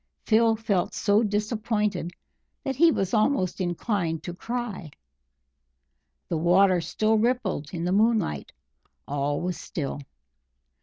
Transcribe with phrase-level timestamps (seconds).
[0.25, 2.11] Phil felt so disappointed
[2.63, 4.89] that he was almost inclined to cry.
[6.27, 8.51] The water still rippled in the moonlight;
[9.07, 9.99] all was still.